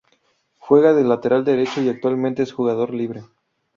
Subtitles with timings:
[0.57, 3.21] Juega de lateral derecho y actualmente es jugador libre.